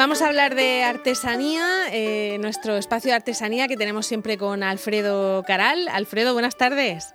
[0.00, 1.62] Vamos a hablar de artesanía,
[1.92, 5.88] eh, nuestro espacio de artesanía que tenemos siempre con Alfredo Caral.
[5.88, 7.12] Alfredo, buenas tardes.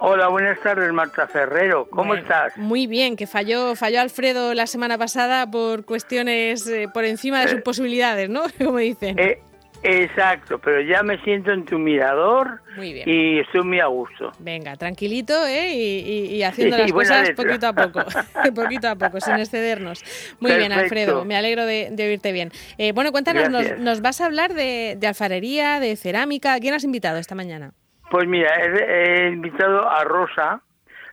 [0.00, 1.88] Hola, buenas tardes, Marta Ferrero.
[1.88, 2.54] ¿Cómo estás?
[2.58, 7.48] Muy bien, que falló, falló Alfredo la semana pasada por cuestiones eh, por encima de
[7.48, 8.42] sus posibilidades, ¿no?
[8.62, 9.18] Como dicen.
[9.18, 9.40] Eh,
[9.82, 14.32] exacto, pero ya me siento en tu mirador y estoy muy a gusto.
[14.38, 15.72] Venga, tranquilito ¿eh?
[15.74, 18.00] y, haciendo las cosas poquito a poco,
[18.54, 20.02] poquito a poco, sin excedernos.
[20.40, 22.50] Muy bien, Alfredo, me alegro de, oírte bien.
[22.78, 23.48] Eh, bueno, cuéntanos,
[23.78, 26.58] nos, vas a hablar de, de alfarería, de cerámica.
[26.60, 27.72] ¿Quién has invitado esta mañana?
[28.10, 30.60] Pues mira, he, invitado a Rosa,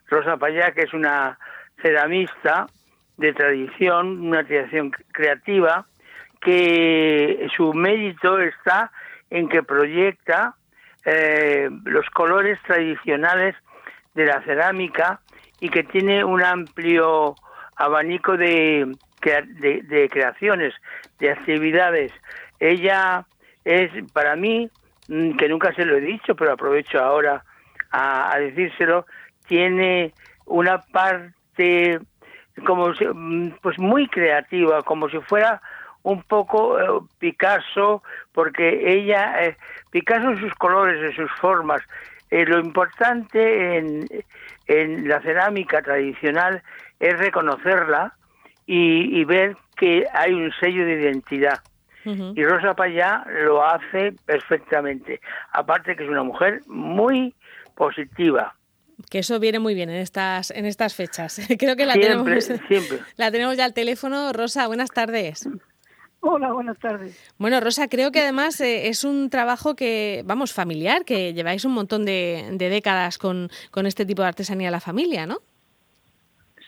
[0.07, 1.37] Rosa Payá, que es una
[1.79, 2.65] ceramista
[3.17, 5.85] de tradición, una tradición creativa,
[6.41, 8.91] que su mérito está
[9.29, 10.55] en que proyecta
[11.05, 13.55] eh, los colores tradicionales
[14.13, 15.19] de la cerámica
[15.59, 17.35] y que tiene un amplio
[17.75, 20.73] abanico de, de creaciones,
[21.19, 22.11] de actividades.
[22.59, 23.25] Ella
[23.63, 24.69] es, para mí,
[25.07, 27.43] Mm, que nunca se lo he dicho, pero aprovecho ahora
[27.91, 29.05] a, decírselo,
[29.47, 30.13] tiene
[30.45, 31.99] una parte
[32.65, 35.61] como mm, pues muy creativa, como si fuera
[36.07, 36.85] un poco eh,
[37.19, 39.57] Picasso, porque ella, eh,
[39.91, 41.81] Picasso en sus colores, en sus formas,
[42.31, 44.07] eh, lo importante en,
[44.67, 46.63] en, la cerámica tradicional
[47.01, 48.13] es reconocerla
[48.69, 51.59] y ver que hay un sello de identidad.
[52.35, 55.19] Y Rosa Payá lo hace perfectamente.
[55.51, 57.33] Aparte que es una mujer muy
[57.75, 58.55] positiva.
[59.09, 61.39] Que eso viene muy bien en estas, en estas fechas.
[61.59, 62.29] Creo que la, tenemos,
[63.17, 64.31] la tenemos ya al teléfono.
[64.31, 65.49] Rosa, buenas tardes.
[66.19, 67.33] Hola, buenas tardes.
[67.37, 71.73] Bueno, Rosa, creo que además eh, es un trabajo que, vamos, familiar, que lleváis un
[71.73, 75.37] montón de, de décadas con, con, este tipo de artesanía a la familia, ¿no?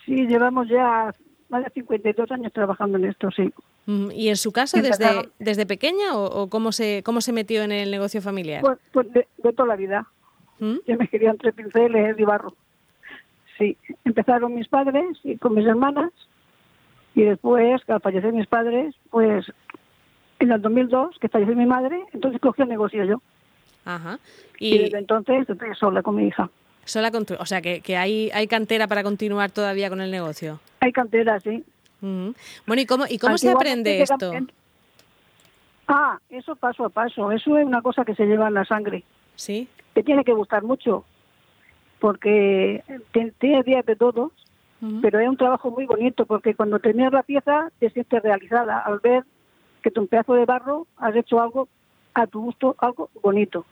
[0.06, 1.14] Sí, llevamos ya
[1.50, 3.52] más de 52 años trabajando en esto, sí.
[3.86, 7.72] Mm, ¿Y en su caso desde, desde pequeña o, cómo, se, cómo se metió en
[7.72, 8.62] el negocio familiar?
[8.62, 10.08] Pues, pues de, toda la vida.
[10.60, 10.78] ¿Mm?
[10.86, 12.54] Yo me quería entre pinceles y barro.
[13.58, 16.12] Sí, empezaron mis padres y con mis hermanas
[17.20, 19.46] y después, al fallecer mis padres, pues
[20.40, 23.22] en el 2002, que falleció mi madre, entonces cogí el negocio yo.
[23.84, 24.20] Ajá.
[24.58, 26.50] Y, desde entonces estoy sola con mi hija.
[26.86, 30.62] Sola con o sea, que, que hay, hay cantera para continuar todavía con el negocio.
[30.80, 31.62] Hay cantera, sí.
[32.00, 34.32] Bueno, ¿y cómo, y cómo se aprende esto?
[35.90, 37.34] Ah, eso paso a paso.
[37.34, 39.04] Eso es una cosa que se lleva en la sangre.
[39.36, 39.68] Sí.
[39.92, 41.04] Te tiene que gustar mucho,
[42.00, 42.82] porque
[43.12, 44.32] tiene días de todos,
[45.02, 49.00] pero es un trabajo muy bonito, porque cuando terminas la pieza te sientes realizada al
[49.00, 49.24] ver
[49.82, 51.68] que tu pedazo de barro has hecho algo
[52.14, 53.66] a tu gusto, algo bonito.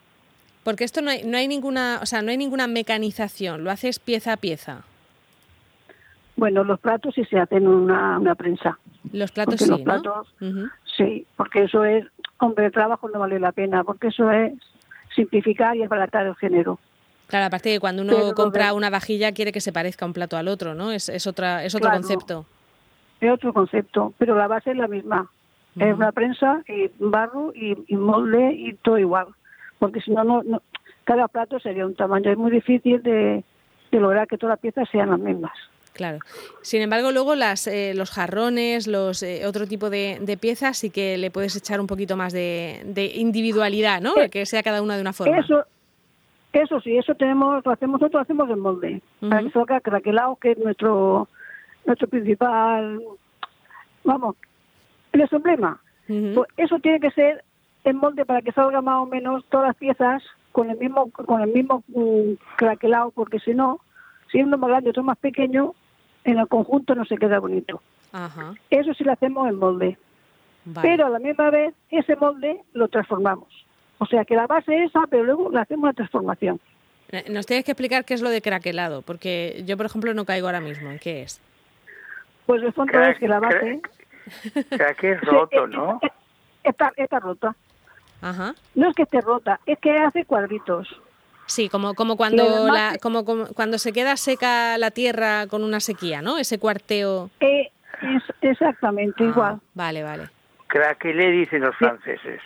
[0.63, 3.99] Porque esto no hay, no hay ninguna, o sea, no hay ninguna mecanización, lo haces
[3.99, 4.83] pieza a pieza.
[6.35, 8.77] Bueno, los platos sí se hacen una, una prensa.
[9.11, 10.27] Los platos sí, los platos,
[10.97, 12.05] Sí, porque eso es,
[12.39, 14.53] hombre, el trabajo no vale la pena, porque eso es
[15.15, 16.79] simplificar y abaratar el género.
[17.27, 20.47] Claro, aparte de cuando uno compra una vajilla quiere que se parezca un plato al
[20.47, 20.91] otro, ¿no?
[20.91, 22.45] Es, es, otra, es otro concepto.
[23.19, 25.29] Es otro concepto, pero la base es la misma.
[25.77, 29.27] Es una prensa y barro y, molde y todo igual.
[29.77, 30.61] Porque si no, no,
[31.03, 32.31] cada plato sería un tamaño.
[32.31, 33.43] Es muy difícil de,
[33.91, 35.51] de lograr que todas las piezas sean las mismas.
[35.97, 36.19] Claro.
[36.61, 41.17] Sin embargo, luego las, eh, los jarrones, los eh, otro tipo de, piezas, sí que
[41.17, 44.15] le puedes echar un poquito más de, individualidad, ¿no?
[44.17, 45.39] Eh, que sea cada una de una forma.
[45.39, 45.65] Eso,
[46.61, 49.01] eso sí, eso tenemos, lo hacemos nosotros, hacemos en molde.
[49.19, 51.27] Para que salga craquelado, que es nuestro,
[51.85, 53.01] nuestro principal,
[54.03, 54.35] vamos,
[55.11, 55.79] el emblema.
[56.07, 57.43] pues eso tiene que ser
[57.83, 61.41] en molde para que salga más o menos todas las piezas con el mismo, con
[61.41, 63.79] el mismo mm, craquelado, porque si no,
[64.31, 65.73] siendo más grande o más pequeño,
[66.23, 67.81] en el conjunto no se queda bonito.
[68.69, 69.97] Eso sí lo hacemos en molde.
[70.81, 73.66] Pero a la misma vez ese molde lo transformamos.
[73.99, 76.59] O sea que la base es esa, pero luego le hacemos la transformación.
[77.11, 80.25] Eh, nos tienes que explicar qué es lo de craquelado, porque yo, por ejemplo, no
[80.25, 80.89] caigo ahora mismo.
[80.89, 81.41] ¿En qué es?
[82.45, 83.81] Pues el fondo es que la base...
[84.69, 85.99] Craque es roto, ¿no?
[86.63, 87.55] Está, está rota.
[88.21, 88.55] Ajá.
[88.75, 90.87] No es que esté rota, es que hace cuadritos.
[91.45, 96.21] Sí, como, como, cuando la, como, cuando se queda seca la tierra con una sequía,
[96.21, 96.37] ¿no?
[96.37, 97.29] Ese cuarteo.
[97.39, 97.71] Eh,
[98.01, 99.59] es exactamente ah, igual.
[99.73, 100.29] Vale, vale.
[100.67, 102.41] Craquelé dicen los franceses.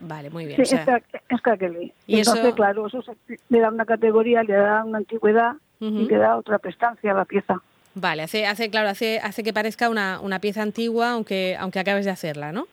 [0.00, 0.64] Vale, muy bien.
[0.64, 1.92] Sí, es, craquelé.
[2.06, 2.54] ¿Y Entonces, eso...
[2.54, 3.02] claro, eso
[3.48, 7.24] le da una categoría, le da una antigüedad y le da otra prestancia a la
[7.24, 7.60] pieza.
[7.94, 12.04] Vale, hace, hace claro, hace, hace que parezca una, una pieza antigua, aunque, aunque acabes
[12.04, 12.68] de hacerla, ¿no?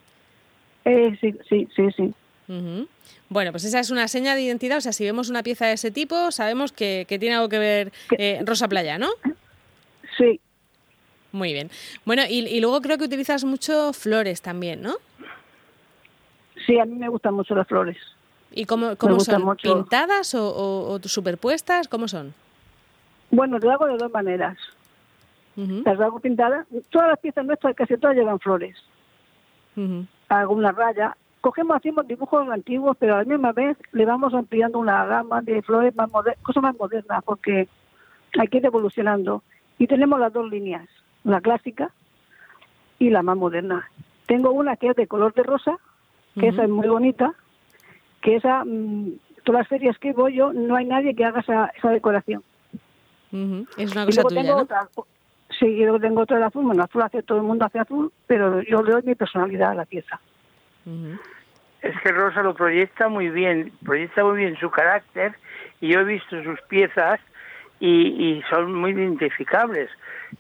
[0.85, 2.13] Eh, sí, sí, sí, sí.
[3.29, 4.77] Bueno, pues esa es una seña de identidad.
[4.77, 7.91] O sea, si vemos una pieza de ese tipo, sabemos que, tiene algo que ver
[8.17, 9.09] eh, Rosa Playa, ¿no?
[10.17, 10.39] Sí.
[11.33, 11.69] Muy bien.
[12.05, 14.95] Bueno, y, luego creo que utilizas mucho flores también, ¿no?
[16.67, 17.97] Sí, a mí me gustan mucho las flores.
[18.51, 19.55] ¿Y cómo, cómo son?
[19.55, 21.87] ¿Pintadas o, superpuestas?
[21.87, 22.33] ¿Cómo son?
[23.31, 24.57] Bueno, lo hago de dos maneras.
[25.55, 26.67] Las hago pintadas.
[26.91, 28.75] Todas las piezas nuestras, casi todas llevan flores.
[30.27, 31.15] Hago una raya.
[31.39, 35.61] Cogemos, hacemos dibujos antiguos, pero a la misma vez le vamos ampliando una gama de
[35.61, 36.09] flores más
[36.41, 37.69] cosas más modernas, porque
[38.37, 39.43] hay que ir evolucionando.
[39.77, 40.87] Y tenemos las dos líneas,
[41.23, 41.91] la clásica
[42.99, 43.89] y la más moderna.
[44.25, 45.79] Tengo una que es de color de rosa,
[46.39, 47.33] que esa es muy bonita,
[48.21, 49.13] que esa, mm,
[49.43, 52.43] todas las ferias que voy yo, no hay nadie que haga esa, esa decoración.
[53.77, 54.87] Es una cosa tuya, tengo otra,
[55.59, 58.61] sí, yo tengo otra de azul, bueno, azul hace todo el mundo hace azul, pero
[58.61, 60.19] yo le doy mi personalidad a la pieza.
[61.81, 65.35] Es que Rosa lo proyecta muy bien, proyecta muy bien su carácter
[65.81, 67.19] y yo he visto sus piezas
[67.79, 69.89] y, son muy identificables.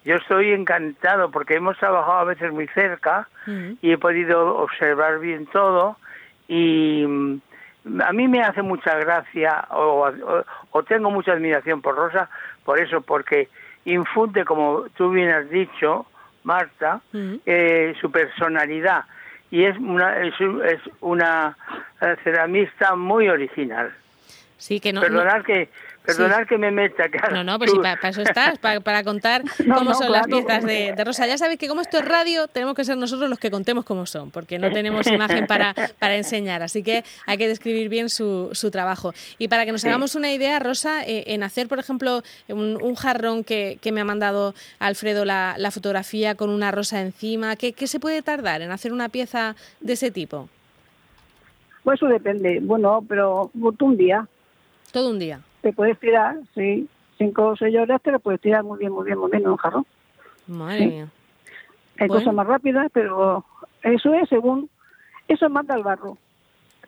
[0.07, 3.27] Yo estoy encantado porque hemos trabajado a veces muy cerca
[3.81, 5.97] y he podido observar bien todo
[6.47, 7.41] y mm,
[8.01, 10.09] a mí me hace mucha gracia o,
[10.87, 12.29] tengo mucha admiración por Rosa
[12.63, 13.49] por eso, porque
[13.83, 16.05] infunde, como tú bien has dicho,
[16.45, 17.01] Marta,
[17.45, 19.03] eh, su personalidad.
[19.51, 20.33] Y es una, es,
[21.01, 21.57] una
[21.99, 23.93] eh, ceramista muy original.
[24.57, 25.69] Sí, que no, Perdonar que
[26.07, 27.35] Perdonar que me meta, claro.
[27.35, 29.43] No, no, pues sí, para, eso estás, para, contar
[29.75, 31.27] cómo son las piezas de, Rosa.
[31.27, 34.05] Ya sabéis que como esto es radio, tenemos que ser nosotros los que contemos cómo
[34.05, 38.49] son, porque no tenemos imagen para, para enseñar, así que hay que describir bien su,
[38.53, 39.13] su trabajo.
[39.37, 43.43] Y para que nos hagamos una idea, Rosa, eh, en hacer, por ejemplo, un, jarrón
[43.43, 47.85] que, que, me ha mandado Alfredo la, la fotografía con una rosa encima, ¿qué, ¿qué
[47.85, 50.47] se puede tardar en hacer una pieza de ese tipo?
[51.83, 54.25] Pues eso depende, bueno, pero un día.
[54.97, 58.63] Todo un día te puedes tirar, sí, cinco o seis horas te lo puedes tirar
[58.63, 59.85] muy bien, muy bien, muy bien en un jarrón.
[60.47, 61.07] Madre mía.
[61.99, 63.43] Hay cosas más rápidas, pero
[63.83, 64.69] eso es según,
[65.27, 66.17] eso manda el barro.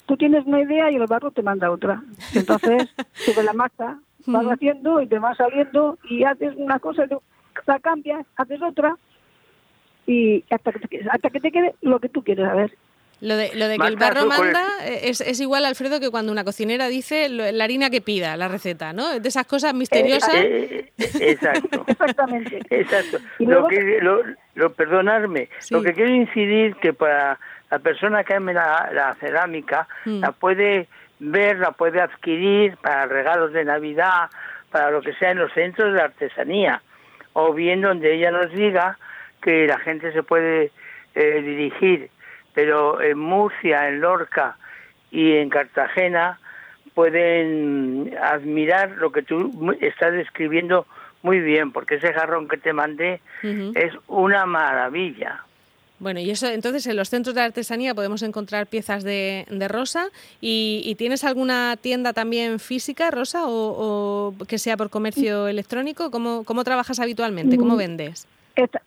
[0.06, 2.02] Tú tienes una idea y el barro te manda otra.
[2.34, 7.04] Entonces, sobre la masa vas haciendo y te va saliendo y haces una cosa,
[7.68, 8.96] la cambias, haces otra
[10.08, 12.78] y hasta que te, hasta que te quede lo que tú quieres a ver.
[13.22, 16.46] Lo de, lo de que el barro manda es, es, igual, Alfredo, que cuando una
[16.46, 19.20] cocinera dice la harina que pida, la receta, ¿no?
[19.20, 20.34] De esas cosas misteriosas.
[20.36, 21.84] Eh, eh, exacto.
[21.88, 22.62] Exactamente.
[22.70, 23.18] Exacto.
[23.40, 24.00] Lo que,
[24.56, 27.40] lo, perdonarme, lo que quiero incidir que para
[27.70, 30.20] la persona que ame la, cerámica, mm.
[30.22, 30.88] la puede
[31.20, 34.30] ver, la puede adquirir para regalos de Navidad,
[34.72, 36.82] para lo que sea en los centros de artesanía,
[37.34, 38.98] o bien donde ella nos diga
[39.42, 40.72] que la gente se puede
[41.16, 42.10] eh, dirigir
[42.60, 44.58] pero en Murcia, en Lorca
[45.12, 46.42] y en Cartagena
[46.94, 50.86] pueden admirar lo que tú estás describiendo
[51.22, 55.46] muy bien, porque ese jarrón que te mandé es una maravilla.
[56.00, 60.10] Bueno, y eso entonces en los centros de artesanía podemos encontrar piezas de, rosa
[60.42, 66.12] y, tienes alguna tienda también física, Rosa, o, que sea por comercio electrónico.
[66.12, 67.56] ¿Cómo, cómo trabajas habitualmente?
[67.56, 67.78] ¿Cómo mm.
[67.78, 68.28] vendes?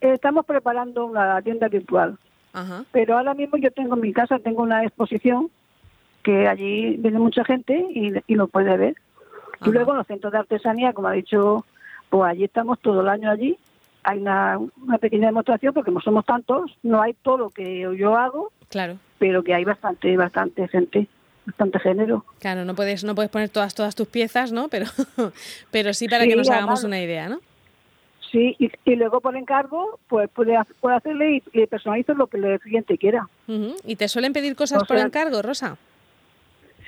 [0.03, 2.19] Estamos preparando una tienda virtual.
[2.93, 5.51] Pero ahora mismo yo tengo en mi casa, tengo una exposición
[6.23, 8.97] que allí viene mucha gente y, y lo puede ver.
[9.65, 11.65] Y luego los centros de artesanía, como ha dicho,
[12.11, 13.57] pues allí estamos todo el año allí.
[14.05, 18.17] Hay una, una pequeña demostración porque no somos tantos, no hay todo lo que yo
[18.17, 18.99] hago, claro.
[19.19, 21.09] pero que hay bastante, bastante gente
[21.47, 22.25] bastante género.
[22.39, 24.69] Claro, no puedes, no puedes poner todas, todas tus piezas, ¿no?
[24.69, 24.87] Pero,
[25.71, 27.41] pero sí para que nos hagamos una idea, ¿no?
[28.33, 32.97] Sí, y, luego por encargo, pues puede, puede hacerle y, personalizo lo que el cliente
[32.97, 33.29] quiera.
[33.47, 35.77] ¿Y te suelen pedir cosas por encargo, Rosa?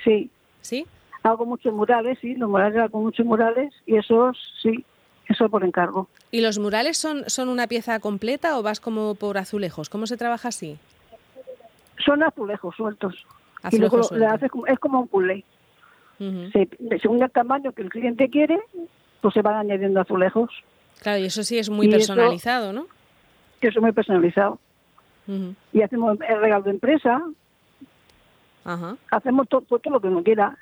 [0.03, 0.31] Sí.
[0.61, 0.87] ¿Sí?
[1.21, 4.83] Hago muchos murales, sí, los murales hago muchos murales y esos, sí,
[5.27, 6.07] eso por encargo.
[6.31, 9.87] ¿Y los murales son, son una pieza completa o vas como por azulejos?
[9.87, 10.79] ¿Cómo se trabaja así?
[12.03, 13.23] Son azulejos sueltos.
[13.71, 15.43] y luego le haces, es como un puzzle.
[16.17, 18.59] según el tamaño que el cliente quiere,
[19.21, 20.49] pues se van añadiendo azulejos.
[21.01, 22.87] Claro, y eso sí es muy personalizado, ¿no?
[23.61, 24.59] Eso es muy personalizado.
[25.73, 27.21] Y hacemos el regalo de empresa.
[29.11, 30.57] Hacemos todo, todo, lo que uno quiera.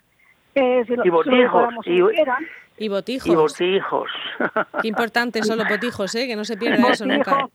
[0.55, 1.73] Eh, y botijos.
[1.85, 2.01] y,
[2.77, 3.27] y botijos.
[3.27, 4.09] Y botijos.
[4.81, 6.25] Qué importante son los botijos, ¿eh?
[6.27, 7.47] que no se pierda eso nunca.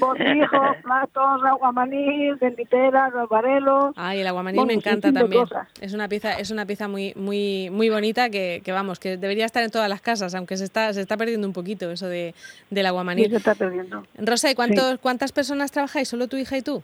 [0.00, 3.94] botijos, platos, aguamanil, dentiteras, los varelos.
[3.96, 5.44] Ay, el aguamanil me encanta también.
[5.80, 9.46] Es una pieza, es una pieza muy, muy, muy bonita que, que, vamos, que debería
[9.46, 12.34] estar en todas las casas, aunque se está, se está perdiendo un poquito eso de,
[12.70, 13.26] del aguamanil.
[13.26, 14.02] Sí, se está perdiendo.
[14.18, 16.08] Rosa, ¿y cuántos, cuántas personas trabajáis?
[16.08, 16.82] ¿Solo tu hija y tú?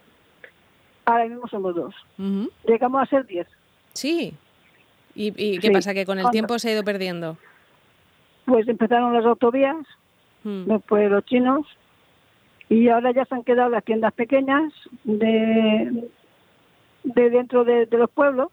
[1.05, 1.95] Ahora mismo somos dos.
[2.65, 3.49] Llegamos a ser diez.
[3.93, 4.35] Sí,
[5.17, 5.95] ¿Y, qué pasa?
[5.95, 7.39] ¿Que con el tiempo se ha ido perdiendo?
[8.45, 9.77] Pues empezaron las autovías
[10.45, 10.65] hmm.
[10.67, 11.67] después los chinos,
[12.69, 14.73] y ahora ya se han quedado las tiendas pequeñas
[15.05, 16.09] de,
[17.05, 18.51] de dentro de, los pueblos,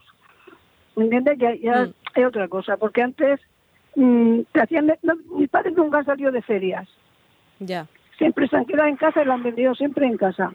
[0.96, 1.38] ¿me entiendes?
[1.38, 1.93] Ya, ya hmm.
[2.15, 3.41] es otra cosa, porque antes
[3.96, 4.91] mm, hacían,
[5.36, 6.88] mi padre nunca salió de ferias.
[7.60, 7.88] Ya.
[8.17, 10.53] Siempre se han quedado en casa y lo han vendido siempre en casa.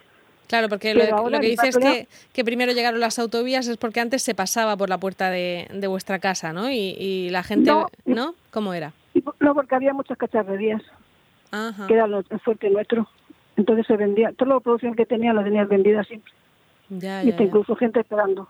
[0.49, 4.35] Claro, porque lo, que dices es que, primero llegaron las autovías es porque antes se
[4.35, 6.71] pasaba por la puerta de, vuestra casa, ¿no?
[6.71, 7.71] Y, la gente,
[8.07, 8.35] ¿no?
[8.51, 8.93] ¿Cómo era?
[9.41, 10.83] No, porque había muchas cacharrerías,
[11.51, 11.87] Ajá.
[11.87, 13.07] que era el fuerte nuestro.
[13.57, 16.33] Entonces se vendía, toda la producción que tenía la tenías vendida siempre.
[16.89, 18.49] Ya, y incluso gente esperando.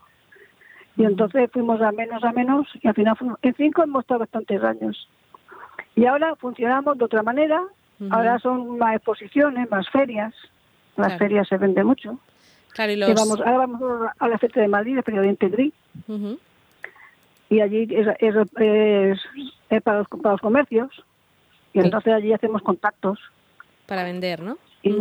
[0.96, 4.62] Y entonces fuimos a menos a menos y al final en cinco hemos estado bastantes
[4.62, 5.08] años.
[5.96, 7.60] Y ahora funcionamos de otra manera,
[8.10, 10.32] ahora son más exposiciones, más ferias
[10.98, 12.18] las ferias se vende mucho.
[12.72, 13.14] Claro, y los...
[13.14, 15.72] vamos, ahora vamos a la feria de Madrid, el Oriente Gris.
[17.50, 18.34] Y allí es, es,
[19.82, 20.90] para, los, para, los, comercios.
[21.72, 23.18] Y entonces allí hacemos contactos.
[23.86, 24.58] Para vender, ¿no?
[24.82, 24.94] Y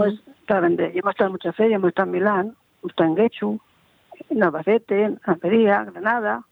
[0.47, 0.95] para vender.
[0.95, 3.59] Y hemos estado en muchas ferias, hemos estado en Milán, hemos estado en Guechu,
[4.29, 6.43] en Albacete, en Almería, Granada.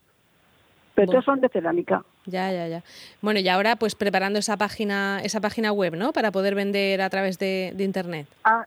[0.96, 2.04] Pero todos son de cerámica.
[2.26, 2.84] Ya, ya, ya.
[3.22, 6.14] Bueno, y ahora pues preparando esa página, esa página web, ¿no?
[6.14, 8.28] Para poder vender a través de, de internet.
[8.44, 8.66] Ah,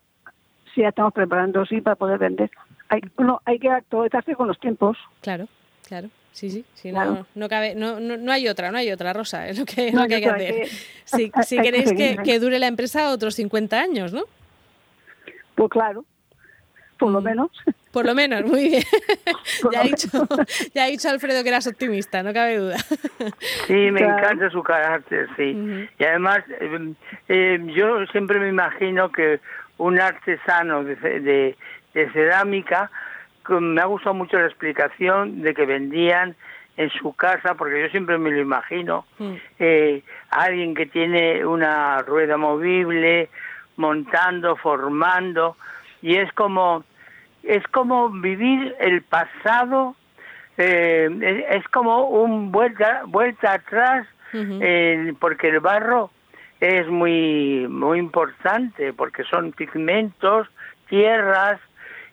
[0.74, 2.50] sí, ya estamos preparando, sí, para poder vender.
[2.88, 4.96] Hay, uno, hay que actualizarse con los tiempos.
[5.20, 5.46] Claro,
[5.86, 6.08] claro.
[6.32, 9.58] Sí, sí, sí no, no, cabe, no, no, hay otra, no hay otra, Rosa, es
[9.58, 10.68] lo que, lo que hay que hacer.
[11.04, 14.22] si, si queréis que, que, dure la empresa otros 50 años, ¿no?
[15.56, 16.04] Pues claro,
[16.98, 17.50] por lo menos.
[17.92, 18.82] Por lo menos, muy bien.
[19.72, 20.08] ya, ha dicho,
[20.74, 22.76] ya ha dicho Alfredo que eras optimista, no cabe duda.
[23.66, 25.88] Sí, me encanta su carácter, sí.
[25.98, 26.92] Y además, eh,
[27.28, 29.40] eh, yo siempre me imagino que
[29.78, 32.90] un artesano de, de, cerámica,
[33.48, 36.36] me ha gustado mucho la explicación de que vendían
[36.76, 39.34] en su casa, porque yo siempre me lo imagino, mm.
[39.58, 43.30] eh, alguien que tiene una rueda movible,
[43.76, 45.56] montando, formando,
[46.02, 46.84] y es como,
[47.48, 49.96] es como vivir el pasado,
[50.58, 56.10] eh, es, como un vuelta, vuelta atrás, eh, porque el barro
[56.60, 60.46] es muy, muy importante porque son pigmentos,
[60.88, 61.58] tierras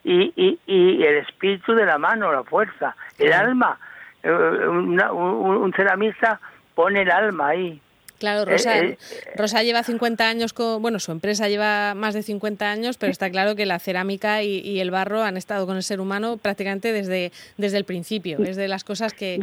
[0.05, 3.77] y, y, y el espíritu de la mano, la fuerza, el alma.
[4.23, 6.39] Eh, un, ceramista
[6.75, 7.81] pone el alma ahí.
[8.19, 8.97] Claro, Rosa, eh, eh,
[9.35, 13.29] Rosa lleva 50 años con, bueno, su empresa lleva más de 50 años, pero está
[13.29, 17.31] claro que la cerámica y, el barro han estado con el ser humano prácticamente desde,
[17.57, 19.39] desde el principio, es de las cosas que,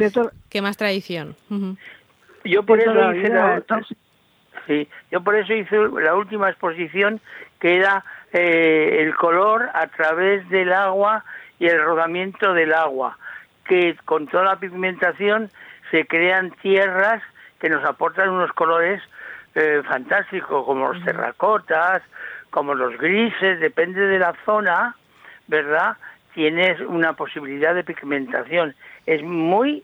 [0.49, 1.35] que más tradición.
[2.45, 3.31] Yo por eso hice
[4.67, 7.19] Sí, yo por eso hice la última exposición
[7.59, 11.25] que era eh, el color a través del agua
[11.59, 13.17] y el rodamiento del agua,
[13.65, 15.49] que con toda la pigmentación
[15.91, 17.21] se crean tierras
[17.63, 19.01] que nos aportan unos colores
[19.55, 22.03] eh, fantásticos, como los terracotas,
[22.49, 24.97] como los grises, depende de la zona,
[25.47, 25.95] ¿verdad?
[26.33, 28.75] Tienes una posibilidad de pigmentación.
[29.05, 29.81] Es muy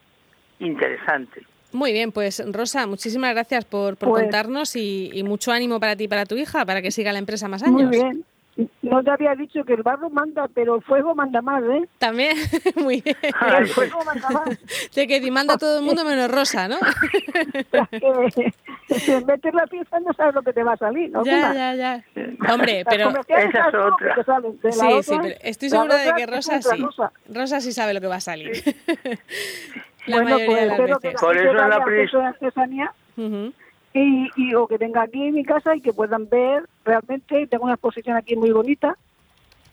[0.60, 1.44] interesante.
[1.72, 6.04] Muy bien, pues Rosa, muchísimas gracias por, por pues contarnos y, mucho ánimo para ti
[6.04, 7.84] y para tu hija, para que siga la empresa más años.
[7.84, 8.26] Muy bien.
[8.82, 11.88] No te había dicho que el barro manda, pero el fuego manda más, ¿eh?
[11.98, 12.36] También,
[12.76, 13.16] muy bien.
[13.58, 14.50] El fuego manda más.
[14.94, 16.76] De que manda todo el mundo menos Rosa, ¿no?
[18.90, 21.24] si metes la pieza no sabes lo que te va a salir, ¿no?
[21.24, 22.04] Ya, ya, ya.
[22.52, 23.10] Hombre, pero...
[23.28, 24.16] Esa es otra.
[24.72, 26.86] Sí, sí, pero estoy segura de que Rosa sí.
[27.30, 28.52] Rosa sí sabe lo que va a salir.
[30.08, 32.94] bueno, pues espero que Por eso la de artesanía
[34.04, 37.66] y, y, o que tenga aquí en mi casa y que puedan ver realmente, tengo
[37.66, 38.98] una exposición aquí muy bonita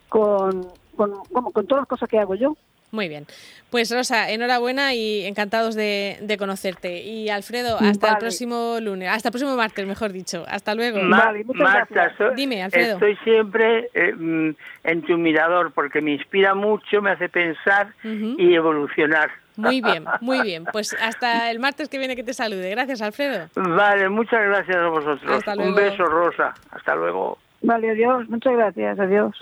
[0.09, 1.12] con, con,
[1.52, 2.56] con todas las cosas que hago yo.
[2.92, 3.26] Muy bien.
[3.71, 7.02] Pues Rosa, enhorabuena y encantados de, de conocerte.
[7.02, 10.45] Y Alfredo, hasta el próximo lunes, hasta el próximo martes, mejor dicho.
[10.49, 11.02] Hasta luego.
[11.02, 12.95] Marta, Dime, Alfredo.
[12.95, 14.50] Estoy siempre eh, mm,
[14.85, 19.30] en tu mirador porque me inspira mucho, me hace pensar y evolucionar.
[19.56, 20.64] Muy bien, muy bien.
[20.70, 22.70] Pues hasta el martes que viene que te salude.
[22.70, 23.48] Gracias, Alfredo.
[23.54, 25.42] Vale, muchas gracias a vosotros.
[25.58, 26.54] Un beso, Rosa.
[26.70, 27.38] Hasta luego.
[27.62, 28.28] Vale, adiós.
[28.28, 28.98] Muchas gracias.
[28.98, 29.34] Adiós.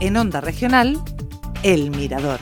[0.00, 0.96] En Onda Regional,
[1.62, 2.40] El Mirador.